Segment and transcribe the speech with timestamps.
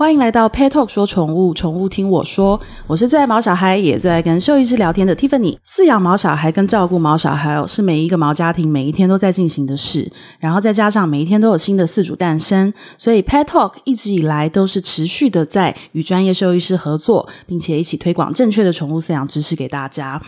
[0.00, 2.58] 欢迎来到 Pet Talk 说宠物，宠物听我说。
[2.86, 5.58] 我是最爱毛小孩，也最爱跟兽医师聊天的 Tiffany。
[5.62, 10.10] 饲养毛小孩跟照顾毛小孩哦，是每一个毛家庭每一天都在进行的事。
[10.38, 20.22] 然后再加上每一天都有新的饲主诞生，所以 Pet Talk 一直以来都是持续的在与专业兽医师合作，并且一起推广正确的宠物饲养知识给大家。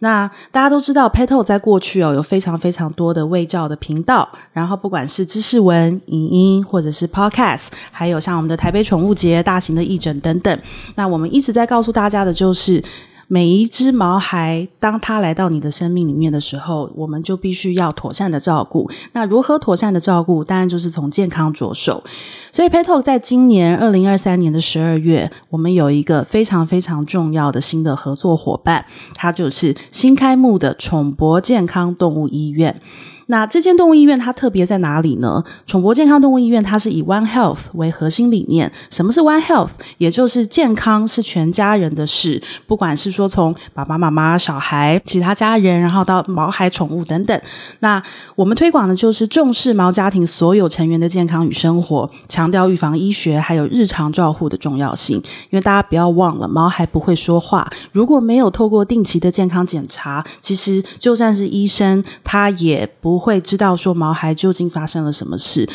[0.00, 10.58] 那大家都知道，Petal 在过去哦有非常非常多的卫教的频道，然后不管是知识文、影音，或者是 Podcast，还有像我们的台北宠物节、大型的义诊等等。
[10.94, 12.82] 那我们一直在告诉大家的就是。
[13.28, 18.88] 每一只毛孩，当它来到你的生命里面的时候，我们就必须要妥善的照顾。
[19.14, 20.44] 那如何妥善的照顾？
[20.44, 22.04] 当然就是从健康着手。
[22.52, 32.80] 所以 p e t o 在今年二零二三年的十二月，我们有一个非常非常重要的新的合作伙伴，它就是新开幕的宠博健康动物医院。
[33.28, 35.42] 那这间动物医院它特别在哪里呢？
[35.66, 38.70] 宠博健康动物医院它是以 One Health 为核心理念。
[38.88, 39.70] 什么是 One Health？
[39.98, 47.40] 也就是健康是全家人的事，不管是说从爸爸妈妈、小孩、其他家人，然后到毛孩、宠物等等。
[47.80, 48.00] 那
[48.36, 55.16] 我们推广的就是重视毛家庭所有成员的健康与生活，强调预防医学还有日常照护的重要性。
[55.50, 63.15] 因为大家不要忘了，毛孩不会说话，如果没有透过定期的健康检查，其实就算是医生，他也不。
[63.16, 65.66] 不会知道说毛孩究竟发生了什么事，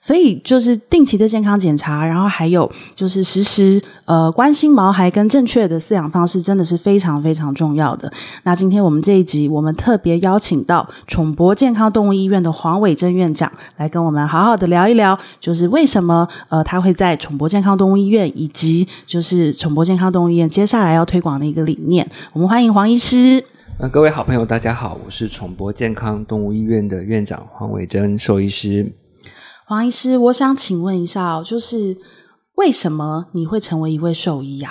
[0.00, 8.10] 所以就是定期的健康检查，然后还有就是时时呃关心毛孩跟正确的饲养方式，真的是非常非常重要的。
[8.44, 22.10] 那今天我们这一集，我们特别邀请到宠博健康动物医院的黄伟珍院长来跟我们好好的聊一聊，就是为什么呃他会在宠博健康动物医院，以及就是宠博健康动物医院接下来要推广的一个理念。
[22.32, 23.44] 我们欢迎黄医师。
[23.78, 28.90] 呃，各位好朋友，大家好，我是宠博健康动物医院的院长黄伟珍兽医师。
[29.66, 31.94] 黄医师，我想请问一下，就是
[32.54, 34.70] 为什么你会成为一位兽医呀？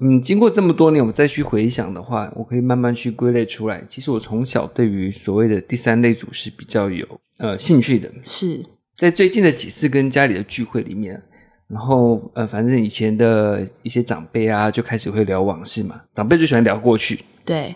[0.00, 3.86] 嗯，经过这么多年，我再去回想的话，我可以慢慢去归类出来。
[3.88, 7.06] 其实我从小对于所谓的第三类组是比较有
[7.36, 8.10] 呃兴趣的。
[8.24, 8.60] 是
[8.98, 11.22] 在最近的几次跟家里的聚会里面，
[11.68, 16.00] 然后呃，反正以前的一些长辈啊，就开始会聊往事嘛。
[16.16, 17.24] 长辈就喜欢聊过去。
[17.44, 17.72] 对。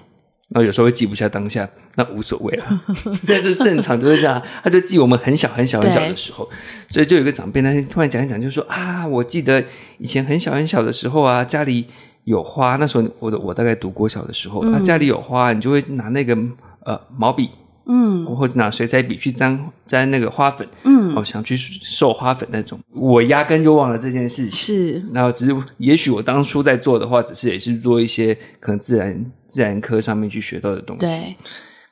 [0.51, 2.85] 然后有时候会记不下当下，那无所谓啊，
[3.27, 4.41] 那就是正常，就是这样。
[4.63, 6.49] 他就记我们很小很小很小的时候，
[6.91, 9.65] 所以就有一个长辈那天突然讲一讲，就说啊，我记得
[9.99, 11.87] 以前很小很小的时候啊，家里
[12.25, 12.77] 有花。
[12.77, 16.37] 那时候我的我大概读国小的时候，那、嗯、家里有花，你就会拿那个
[16.85, 17.49] 呃毛笔。
[17.87, 24.51] 嗯，或者拿水彩笔去沾沾那个花粉，嗯，哦，想去授花粉那种，我压根就忘了这件事情。
[24.51, 31.05] 是，然后只是也许我当初在做的话，只是也是做一些可能自然自然科上面去学到的东西。
[31.05, 31.35] 对。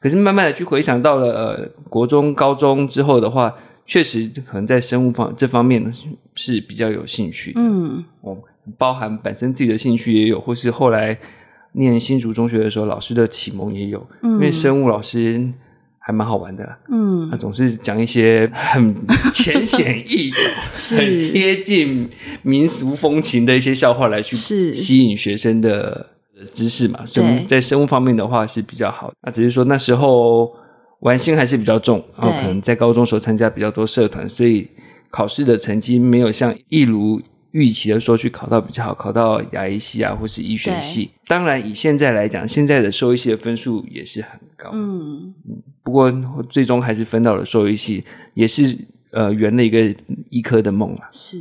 [0.01, 3.55] 可是慢慢的去回想到了呃国中高中之后的话，
[3.85, 5.93] 确实可能在生物方这方面
[6.35, 7.53] 是比较有兴趣。
[7.55, 8.39] 嗯，哦，
[8.79, 11.19] 包含本身自己的兴趣也有，或是后来
[11.73, 14.05] 念新竹中学的时候，老师的启蒙也有。
[14.23, 15.53] 嗯，因为生物老师。
[16.05, 18.95] 还蛮好玩的，嗯，他总是讲一些很
[19.33, 22.11] 浅显易懂、很贴近
[22.43, 26.05] 民俗风情的一些笑话来去吸引学生的
[26.53, 27.07] 知识嘛。
[27.07, 29.15] 所以在生物方面的话是比较好的。
[29.23, 30.53] 那只是说那时候
[31.01, 34.69] 玩心还是比较重，然后可能在高中时候参加比较多社团，所以
[35.11, 37.21] 考试的成绩没有像一如
[37.53, 41.11] 预期的说去考到比较好，考到牙医系啊，或是医学系。
[41.29, 44.71] 当然，以现在来讲，现在的兽医系的分数也是很高。
[44.73, 46.11] 嗯嗯，不过
[46.49, 48.05] 最终还是分到了兽医系，
[48.35, 48.77] 也是
[49.13, 49.95] 呃圆了一个
[50.31, 51.09] 医科的梦啊。
[51.11, 51.39] 是，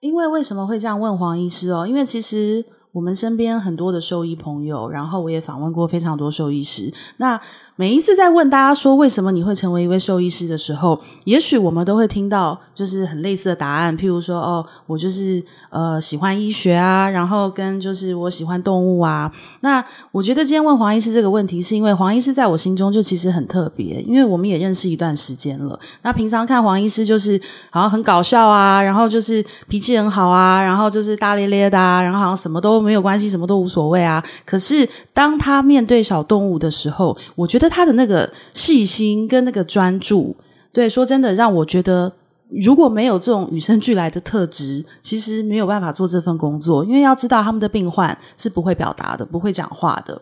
[0.00, 1.86] 因为为什么会这样问黄医师哦？
[1.86, 2.64] 因为其实
[2.98, 6.92] 我们身边很多的兽医朋友，然后我也访问过非常多兽医师。
[7.18, 7.40] 那
[7.76, 19.30] 每一次在问大家说为什么你会成为一位兽医师的时候，也许我们都会听到就是很类似的答案，譬如说哦，我就是呃喜欢医学啊，然后跟就是我喜欢动物啊。
[19.60, 25.78] 那我觉得今天问黄医师这个问题，是因为黄医师在我心中就其实很特别，因为我们也认识一段时间了。
[26.02, 27.40] 那平常看黄医师就是
[27.70, 34.20] 好像很搞笑啊，然后就是脾气很好啊，然后就是大咧咧的啊，然后好像什么都没有关系，什么都无所谓啊。
[34.44, 37.68] 可是当他面对小动物的时候，我觉得。
[37.70, 40.34] 他的那个细心跟那个专注，
[40.72, 42.10] 对，说真的，让我觉得
[42.50, 46.82] 如果没有这种与生俱来的特质，其实没有办法做这份工作。
[46.82, 50.20] 因为要知道，他们的病患是不会表达的，不会讲话的，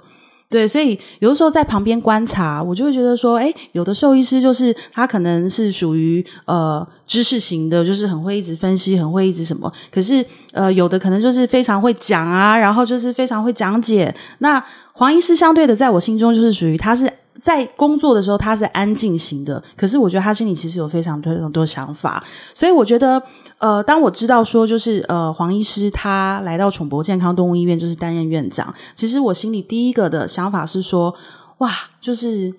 [0.49, 14.15] 对，所以有的时候在旁边观察，我就会觉得说，诶，有的兽医师就是他可能是属于呃知识型的，就是很会一直分析，很会一直什么，可是呃有的可能就是非常会讲啊，然后就是非常会讲解。
[14.39, 14.63] 那
[14.93, 17.13] 黄医师相对的，在我心中就是属于他是。
[17.41, 22.23] 在工作的时候他是安静型的，可是我觉得他心里其实有非常多非常多想法，
[22.55, 23.23] 所以我觉得，
[23.59, 31.15] 呃，当我知道说就是呃黄医师他来到宠博健康动物医院就是担任院长，其实我心里第一个的想法是说，
[31.59, 32.55] 哇，就是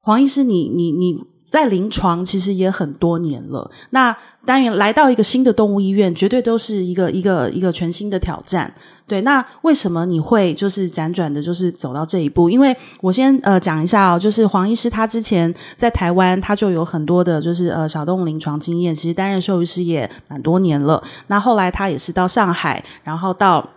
[0.00, 1.31] 黄医师你你你。
[1.52, 4.16] 在临床其实也很多年了，那
[4.46, 8.72] 当然来到一个新的动物医院，绝对都是一个一个一个全新的挑战。
[9.06, 12.48] 对，那为什么你会就是辗转的，就是走到这一步？
[12.48, 21.04] 因为我先呃讲一下哦，就是黄医师他之前在台湾，他就有很多的就是呃小动物临床经验，其实担任兽医师也蛮多年了。
[21.26, 23.68] 那后来他也是到上海，然后到。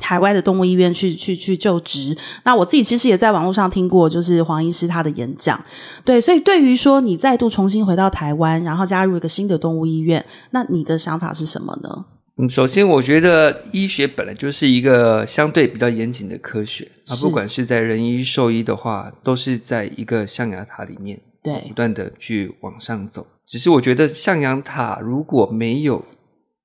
[0.00, 5.58] 台湾的动物医院去去去就职，那我自己其实也在网络上听过，就是黄医师他的演讲，
[6.04, 12.04] 对，所以对于说你再度重新回到台湾，然后加入一个新的动物医院，那你的想法是什么呢？
[12.38, 23.26] 嗯，首先我觉得医学本来就是一个相对比较严谨的科学，啊，不管是在人医兽医的话，都是在一个象牙塔里面，对，不断的去往上走。
[23.46, 26.04] 只是我觉得象牙塔如果没有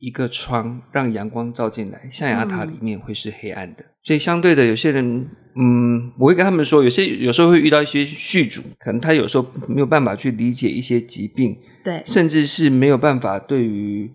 [0.02, 3.84] 一个窗让阳光照进来，象牙塔里面会是黑暗的。
[3.84, 5.26] 嗯、所以相对的，有些人，
[5.56, 14.12] 嗯，我会跟他们说，有些有时候会遇到一些续主，可能他有时候没有办法去理解一些疾病，对，甚至是没有办法对于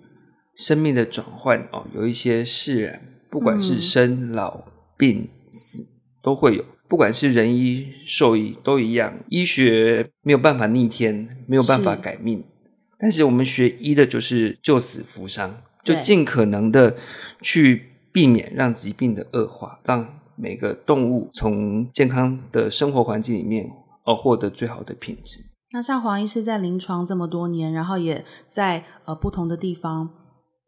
[0.56, 3.00] 生命的转换哦，有一些释然，
[3.30, 4.64] 不管是生、嗯、老、
[4.98, 5.96] 病、死。
[6.22, 12.42] 都会有，不管是人医、兽医都一样，医学没有办法逆天，没有办法改命，
[12.98, 15.62] 但是我们学医的就是救死扶伤。
[15.94, 16.94] 就尽可能的
[17.40, 23.70] 去避免让疾病的恶化，让每个动物从健康的生活环境里面
[24.04, 25.38] 而获得最好的品质。
[25.72, 30.08] 那像黄医师在临床这么多年，然后也在呃不同的地方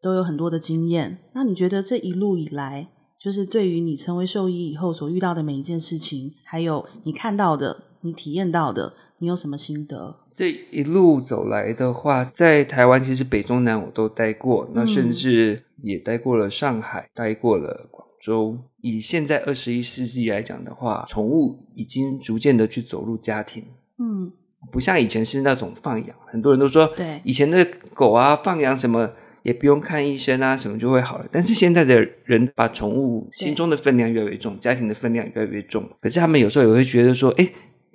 [0.01, 1.19] 都有很多的经验。
[1.33, 2.89] 那你觉得这一路以来，
[3.19, 10.15] 就是对于你成为兽医以后所遇到的每一件事情，还有你看到的、你体验到的，你有什么心得？
[10.33, 18.57] 这一路走来的话，在台湾其实北中南我都待过，那甚至也待过了上海，嗯、待过了广州。
[18.79, 23.65] 以现在二十一世纪来讲的话，宠物已经逐渐的去走入家庭，
[23.97, 24.31] 嗯，
[24.71, 26.15] 不像以前是那种放养。
[26.25, 29.11] 很多人都说，对，以前的狗啊放养什么
[29.43, 31.25] 也不用看医生啊，什么就会好了。
[31.29, 35.83] 但是现在的人把宠物心中的分量越来越重，家庭的分量越来越重。
[35.99, 37.49] 可是他们有时候也会觉得说，哎。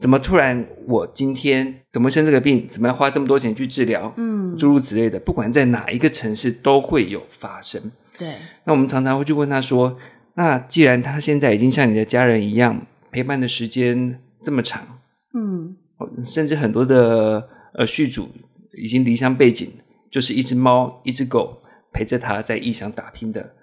[0.05, 2.69] 怎么突然我今天怎么生这个病？
[2.69, 4.13] 怎么要花这么多钱去治疗？
[4.19, 7.81] 嗯，诸如此类的，不管在哪一个城市都会有发生。
[8.19, 8.35] 对，
[8.65, 9.97] 那我们常常会去问他说
[10.37, 14.87] ：“那既然他现在已经像你的家人一样陪伴的时间这么长，
[15.33, 15.75] 嗯，
[16.23, 18.29] 甚至很多的呃续主
[18.77, 19.73] 已经离乡背井，
[20.11, 21.63] 就是一只猫一只狗
[21.95, 23.55] 陪着他在异乡打拼的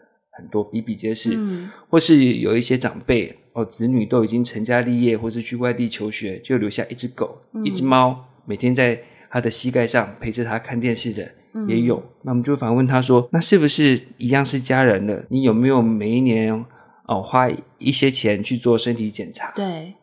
[0.41, 8.97] 很多比比皆是，嗯，或是有一些长辈。”哦，子女都已经成家立业，或是去外地求学，就留下一只狗、嗯、一只猫，每天在
[9.29, 11.29] 他的膝盖上陪着他看电视的
[11.67, 11.97] 也有。
[11.97, 15.25] 嗯、那我们就反问他说：“那是不是一样是家人的？
[15.29, 16.65] 你有没有每一年
[17.07, 19.51] 哦花一些钱去做身体检查？
[19.53, 19.95] 对，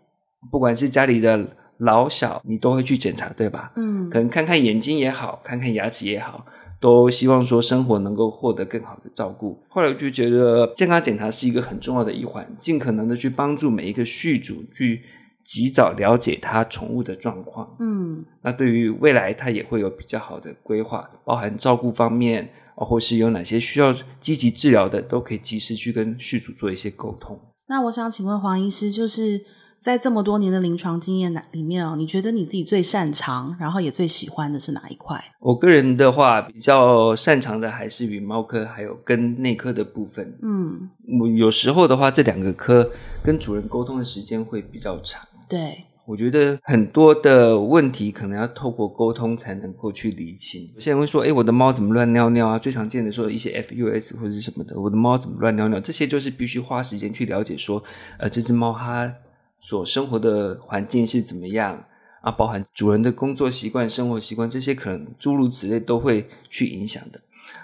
[0.52, 3.72] 不管是家里的老小，你都会去检查，对吧？
[3.76, 6.44] 嗯，可能看看眼睛也好，看看牙齿也好。”
[6.80, 9.60] 都希望说生活能够获得更好的照顾。
[9.68, 15.02] 后来我就觉得健康检查是一个很重要的一环，尽可能的去帮助每一个续主去
[15.44, 17.76] 及早了解他宠物的状况。
[17.80, 27.38] 嗯，那对于未来他也会有比较好的规划，包含照顾方面，或是有哪些需要积极治疗的，都可以及时去跟续主做一些沟通。
[27.66, 29.40] 那我想请问黄医师，就是。
[29.80, 35.22] 在这么多年的临床经验里面哦，你觉得你自己最擅长，然后也最喜欢的是哪一块？
[35.38, 40.36] 我个人的话，比较擅长的还是与猫科还有跟内科的部分。
[40.42, 42.90] 嗯，我有时候的话，这两个科
[43.22, 45.22] 跟主人沟通的时间会比较长。
[45.48, 50.68] 对，我觉得很多的问题可能要透过沟通才能够去厘清。
[50.74, 55.78] 有些人会说：“诶，我的猫怎么乱尿尿啊？”最常见的说一些 FUS 或者是什么的，我的猫怎么乱尿尿？
[55.78, 57.80] 这些就是必须花时间去了解，说，
[58.18, 59.14] 呃，这只猫它。
[59.60, 61.84] 所生活的环境是怎么样
[62.20, 62.30] 啊？
[62.30, 67.20] 包含主人的工作习惯、生活习惯，这些可能诸如此类都会去影响的。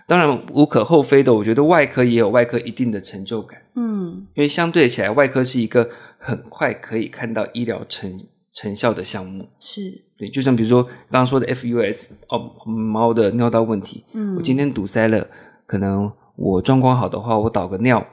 [0.06, 3.62] 当然无可厚非的，我觉得外科也有外科一定的成就感。
[3.74, 8.20] 嗯，因为相对起来，外科是一个很快可以看到医疗成
[8.52, 9.48] 成效的项目。
[9.58, 15.26] 是，对，就像比如说刚刚说的 FUS 哦，猫的尿道问题，嗯，我今天堵塞了，
[15.66, 18.06] 可能我状况好的话，我导个尿，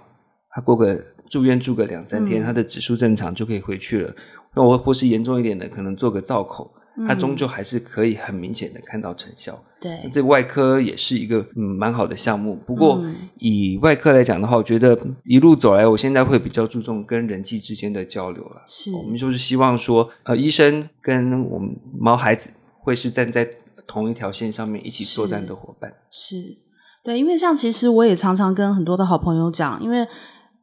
[0.50, 1.04] 它过个。
[1.32, 4.14] 住院住个两三天，他的指数正常就可以回去了。
[4.54, 6.70] 那我或是严重一点的，可能做个造口，
[7.08, 9.58] 它终究还是可以很明显的看到成效。
[9.80, 12.58] 对，这外科也是一个嗯蛮好的项目。
[12.68, 13.02] 不过
[13.38, 18.62] 以外科来讲的话，我觉得一路走来，我现在会比较注重跟人际之间的交流了。
[18.68, 22.50] 是，我们就是希望说，呃，医生跟我们毛孩子
[22.82, 23.50] 会是站在
[23.88, 25.90] 同一条线上面一起作战的伙伴。
[26.10, 26.58] 是，是
[27.06, 30.06] 对，因为像其实我也常常跟很多的好朋友讲，因为。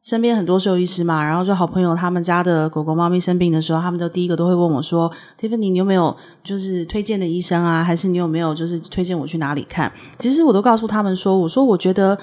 [0.01, 7.83] 身边很多兽医师嘛，然后就好朋友他们家的狗狗、猫咪生病的时候，他们都第一个都会问我说：“Tiffany，你有没有就是推荐的医生啊？
[7.83, 12.17] 还是你有没有就是推荐我去哪里看？”其实我都告诉他们说：“我说我觉得，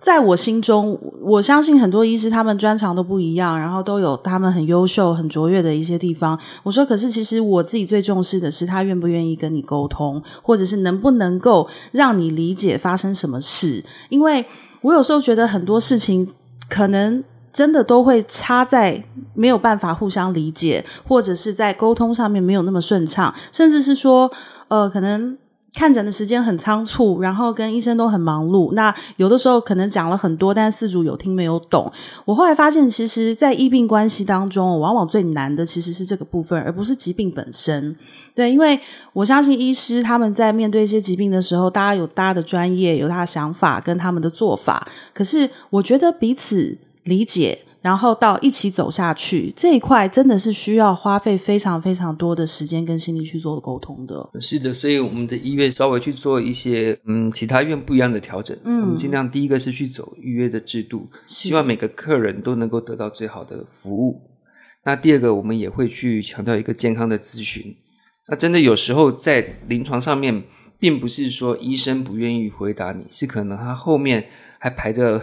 [0.00, 6.38] 在我心中，我相信很多医师他们专长都不一样，然后都有他们很优秀、很卓越的一些地方。
[6.62, 13.84] 我说，可是其实我自己最重视的是他愿不愿意跟你沟通，或者是能不能够让你理解发生什么事。
[14.10, 14.46] 因为
[14.80, 16.26] 我有时候觉得很多事情。”
[16.68, 19.02] 可能真的都会差在
[19.34, 24.30] 没有办法互相理解，或者是在沟通上面没有那么顺畅，甚至是说，
[24.68, 25.36] 呃，可能
[25.74, 28.72] 看诊的时间很仓促，然后跟医生都很忙碌。
[28.72, 31.92] 那有的时候可能讲了很多，但四主有听没有懂。
[32.24, 37.94] 我后来发现，其实，在医病关系当中，往往最难的其实是这个部分，而不是疾病本身。
[38.34, 38.80] 对，因为
[39.12, 44.88] 我相信医师他们在面对一些疾病的时候，大家有大家的专业，有他的想法跟他们的做法。
[45.12, 54.28] 可是我觉得彼此理解，然后到一起走下去这一块，真的是需要花费非常非常多的时间跟心力去做沟通的。
[54.40, 58.58] 是的，所以我们的医院稍微去做一些嗯其他医院不一样的调整。
[58.64, 64.20] 嗯，我们尽量第一个是去走预约的制度，希望每个客人都能够得到最好的服务。
[64.84, 67.72] 那第二个，我们也会去强调一个健康的咨询。
[68.26, 70.42] 那真的有时候在临床上面，
[70.80, 74.26] 并不是说医生不愿意回答你，是可能他后面
[74.58, 75.22] 还排着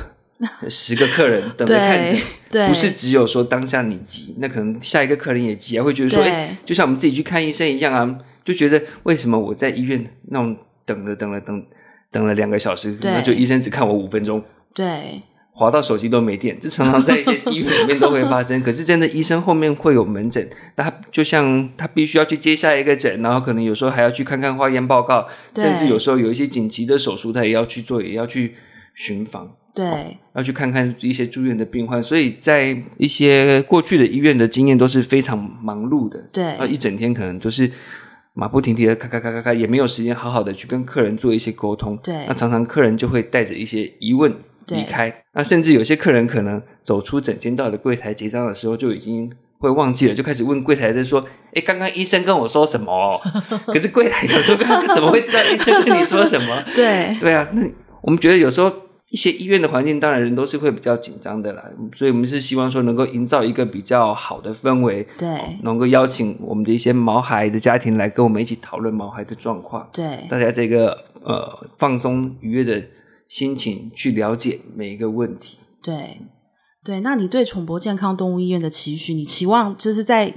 [0.70, 2.20] 十个客人等着看诊，
[2.52, 11.66] 对，不是只有说当下你急，那可能下一个客人也急啊，会觉得说，哎，就像我们自己去看医生一样啊，就觉得为什么我在医院那种等了等了等
[12.12, 15.22] 等了两个小时，那就医生只看我五分钟，对。
[15.56, 18.60] 滑到手机都没电，这常常在一些医院里面都会发生。
[18.64, 28.56] 可是真的，医生后面会有门诊，那他就像他必须要去接下一个诊，然后可能有时候还要去看看化验报告，甚至有时候有一些紧急的手术，他也要去做，也要去
[28.96, 32.02] 巡房，对、哦，要去看看一些住院的病患。
[32.02, 37.70] 所以在一些过去的医院的经验都是非常忙碌的，对，啊，一整天可能都是
[38.34, 44.34] 马不停蹄的咔咔咔咔咔，也没有时间好好的去跟客人做一些沟通，对，那常常客人就会带着一些疑问。
[44.68, 51.22] 离开，那甚至有些客人可能走出整间到的柜台结账的时候，就已经会忘记了，就开始问柜台在说
[51.54, 53.22] ：“哎，刚刚医生跟我说什么？”
[53.68, 54.58] 可是柜台有时候
[54.96, 56.64] 怎么会知道医生跟你说什么？
[56.74, 57.62] 对对啊，那
[58.02, 58.72] 我们觉得有时候
[59.14, 61.64] 一些医院的环境，当然人都是会比较紧张的啦，
[61.96, 72.84] 所以我们是希望说能够营造一个比较好的氛围，对，能够邀请我们的一些毛孩的家庭来跟我们一起讨论毛孩的状况，对，大家这个呃放松愉悦的。
[73.30, 75.58] 心情去了解每一个问题。
[75.82, 76.20] 对，
[76.84, 80.32] 对，那你对宠博健康动物医院的期许，你期望就是在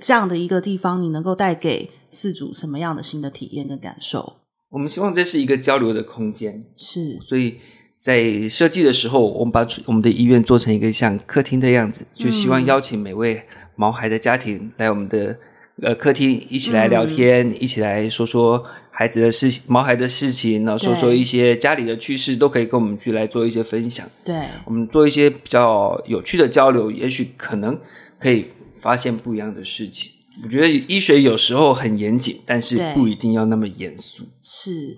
[0.00, 4.32] 这样的一个地方，你能够带给饲主什么样的新的体验跟感受？
[4.70, 7.20] 我们希望这是一个交流的空间，是。
[7.20, 7.58] 所以
[7.96, 13.42] 在设计的时候，我们把我们的医院做成一个像客厅的样子，就希望邀请每位
[13.76, 15.38] 毛孩的家庭来我们的
[15.82, 18.64] 呃客厅一起来聊天，嗯、一起来说说。
[18.96, 24.08] 孩子的事情，毛孩的事情，然后说说一些家里的趣事，都可以跟我们去来做一些分享。
[24.24, 27.76] 对，我们做一些比较有趣的交流，也许可能
[28.20, 28.46] 可以
[28.80, 30.12] 发现不一样的事情。
[30.44, 34.22] 我觉得医学有时候很严谨，但是不一定要那么严肃。
[34.40, 34.96] 是，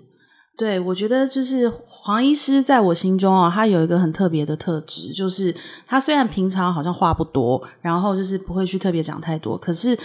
[0.57, 9.97] 对，我觉得就是黄医师在我心中啊，他有一个很特别的特质，就是他虽然平常好像话不多，然后就是不会去特别讲太多，可是。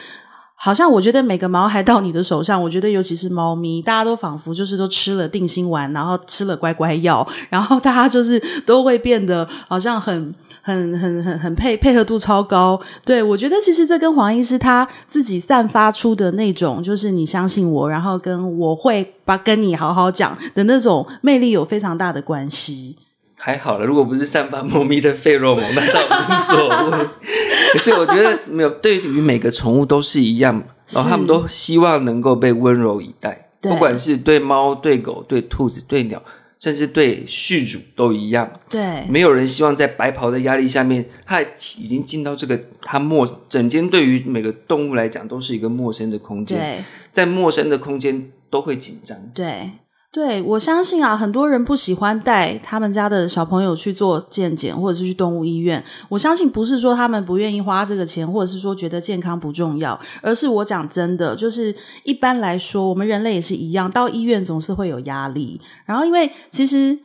[0.64, 12.80] 好像我觉得每个毛孩到你的手上，我觉得尤其是猫咪，大家都仿佛就是都吃了定心丸，然后吃了乖乖药，然后大家就是都会变得好像很 很很很很配配合度超高。
[13.04, 22.96] 对，我觉得其实这跟黄医师他自己散发出的那种，就是你相信我，然后跟我会把跟你好好讲的那种魅力有非常大的关系。
[23.34, 27.08] 还好了，如果不是散发猫咪的费洛蒙，那倒无所谓。
[27.74, 36.22] 可是我觉得没有，对于每个宠物都是一样，然后他们都希望能够被温柔以待，不管是对猫、对狗、对兔子、对鸟，
[36.58, 38.50] 甚至对续主都一样。
[38.68, 46.58] 对，没有人希望在白袍的压力下面，他已经进到这个他陌整间，对于每个动物来讲都是一个陌生的空间。
[46.58, 49.16] 对，在陌生的空间都会紧张。
[49.34, 49.70] 对。
[50.12, 55.82] 对，我相信啊，很多人不喜欢带他们家的小朋友去做健检，或者是去动物医院。
[56.10, 65.58] 我相信不是说他们不愿意花这个钱，或者是说觉得健康不重要，而是我讲真的，就是一般来说，我们人类也是一样，到医院总是会有压力。
[65.86, 66.98] 然后，因为其实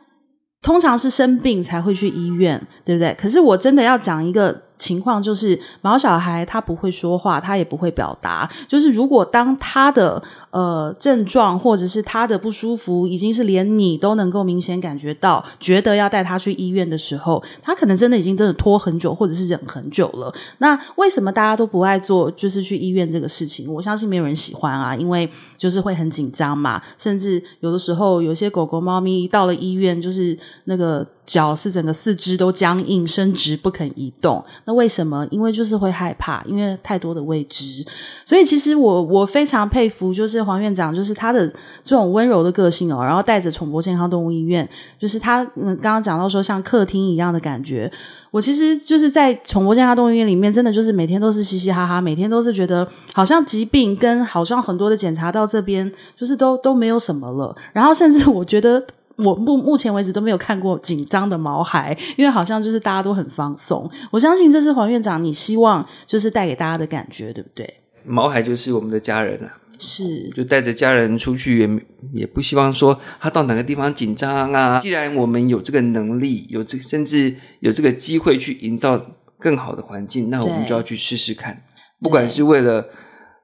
[0.60, 3.16] 通常是生病才会去医院，对不对？
[3.18, 4.67] 可是我真的要讲一个。
[4.78, 8.48] 情况就是，毛小孩他不会说话，他也不会表达。
[8.68, 20.32] 就是如果当他的呃症状或者是他的不舒服，已经是连你都能够明显感觉到，觉得要带他去医院的时候，他可能真的已经真的拖很久，或者是忍很久了。
[20.58, 23.72] 那为什么大家都不爱做，就是去医院这个事情？
[23.72, 26.80] 我相信没有人喜欢啊，因为就是会很紧张嘛。
[26.96, 31.06] 甚至有的时候，有些狗狗、猫咪到了医院，就是那个。
[31.28, 35.26] 脚是整个四肢都僵硬伸直不肯移动，那为什么？
[35.30, 37.84] 因为就是会害怕，因为太多的未知。
[38.24, 41.46] 所以其实我我非常佩服，就是黄院长，就是他的
[41.84, 44.66] 这种温柔的个性哦，然后带着宠博健康动物医院，
[44.98, 47.92] 就是他嗯刚刚讲到说像客厅一样的感觉。
[48.30, 57.54] 我其实就是在宠博健康动物医院里面，真的就是每天都是嘻嘻哈哈，每天都是觉得好像疾病跟好像很多的检查到这边，就是都都没有什么了。
[57.74, 58.82] 然后甚至我觉得。
[59.24, 63.90] 我目目前为止都没有看过紧张的毛孩，因为好像就是大家都很放松。
[64.12, 67.74] 我相信这是黄院长你希望就是带给大家的感觉，对不对？
[68.04, 74.78] 毛孩就是我们的家人啊，是，就带着家人出去也也不希望说他到哪个地方紧张啊。
[74.78, 79.04] 既然我们有这个能力，有这甚至有这个机会去营造
[79.36, 81.60] 更好的环境，那我们就要去试试看。
[82.00, 82.86] 不管是为了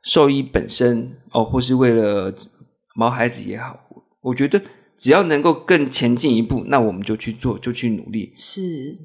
[0.05, 2.33] 兽医本身哦，或是为了
[2.95, 3.77] 毛孩子也好，
[4.23, 4.63] 我觉得。
[5.05, 8.33] 只要能够更前进一步，那我们就去做，就去努力。
[8.35, 8.97] 是，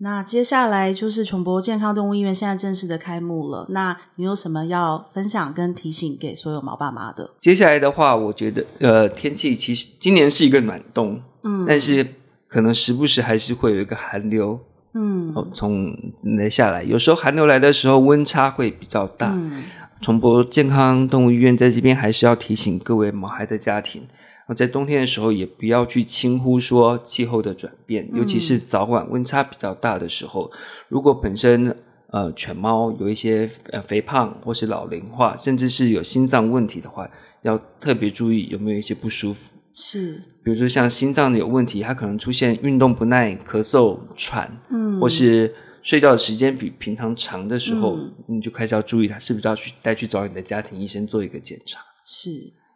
[0.00, 3.66] 那接下来就是宠博健康动物医院现在正式的开幕了。
[3.70, 7.30] 那你有什么要分享跟提醒给所有毛爸妈的？
[7.40, 12.06] 接下来的话，我觉得呃，天气其实今年是一个暖冬，嗯，但是
[12.46, 14.60] 可能时不时还是会有一个寒流，
[14.92, 15.96] 嗯，从
[16.36, 19.32] 来下来，有时候寒流来的时候温差会比较大。
[19.34, 19.64] 嗯，
[20.02, 24.06] 崇博健康动物医院在这边还是要提醒各位毛孩的家庭。
[24.54, 30.50] 在冬天的时候，也不要去轻忽说气候的转变，尤其是早晚温差比较大的时候。
[30.52, 31.76] 嗯、如果本身
[32.10, 37.08] 呃犬猫有一些呃肥胖或是老龄化，甚至是有心脏问题的话，
[37.42, 39.54] 要特别注意有没有一些不舒服。
[39.74, 51.80] 是，比如说像心脏有问题，它可能出现运动不耐、咳嗽、喘，嗯，或是睡觉的时间比平常长的时候，嗯、你就开始要注意它是不是要去带去找你的家庭医生做一个检查。
[52.04, 52.30] 是。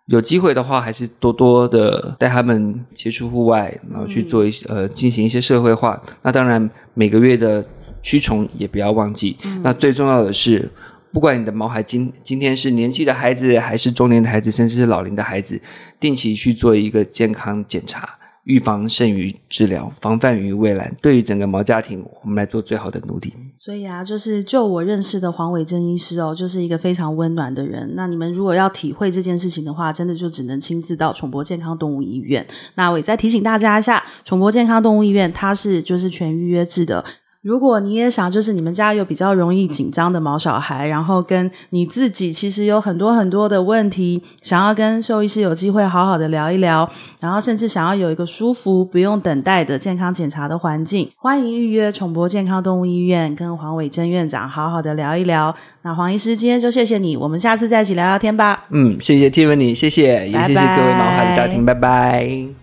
[0.07, 6.01] 有机会的话，还是多多的带他们接触户外，然后去做一些、嗯、呃进行一些社会化。
[6.23, 7.65] 那当然，每个月的
[8.03, 9.37] 驱虫也不要忘记。
[9.45, 10.69] 嗯、那最重要的是，
[11.13, 15.61] 不管你的毛孩今今天是年轻的孩子，还是中年的孩子，甚至是老龄的孩子，
[16.01, 18.19] 定期去做一个健康检查。
[18.45, 20.95] 预防胜于治疗，防范于未然。
[21.01, 23.33] 对于整个毛家庭，我们来做最好的努力。
[23.57, 27.93] 所以啊，就是就我认识的黄伟珍医师哦，就是一个非常温暖的人。
[27.95, 32.45] 那你们如果要体会这件事情的话，真的就只能亲自到宠博健康动物医院。
[32.75, 37.05] 那我也再提醒大家一下，宠博健康动物医院它是就是全预约制的。
[37.43, 55.53] 如果你也想，就是你们家有比较容易紧张的毛小孩，然后跟你自己其实有很多很多的问题，想要跟兽医师有机会好好的聊一聊，然后甚至想要有一个舒服、不用等待的健康检查的环境，欢迎预约宠博健康动物医院，跟黄伟珍院长好好的聊一聊。
[55.83, 58.67] 那黄医师今天就谢谢你，我们下次再一起聊聊天吧。
[58.71, 61.81] 嗯，谢谢 Tiffany，谢谢，也谢谢各位毛孩的家庭，拜拜。
[61.81, 62.62] 拜拜。